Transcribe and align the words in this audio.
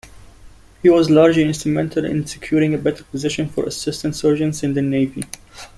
He 0.81 0.89
was 0.89 1.11
largely 1.11 1.43
instrumental 1.43 2.05
in 2.05 2.25
securing 2.25 2.73
a 2.73 2.79
better 2.79 3.03
position 3.03 3.47
for 3.47 3.65
assistant-surgeons 3.67 4.63
in 4.63 4.73
the 4.73 4.81
navy. 4.81 5.25